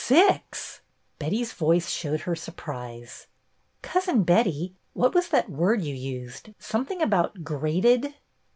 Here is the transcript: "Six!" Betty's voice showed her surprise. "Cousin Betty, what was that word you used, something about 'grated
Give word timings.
"Six!" 0.03 0.81
Betty's 1.19 1.53
voice 1.53 1.87
showed 1.91 2.21
her 2.21 2.35
surprise. 2.35 3.27
"Cousin 3.83 4.23
Betty, 4.23 4.75
what 4.93 5.13
was 5.13 5.27
that 5.29 5.47
word 5.47 5.83
you 5.83 5.93
used, 5.93 6.49
something 6.57 7.03
about 7.03 7.43
'grated 7.43 8.11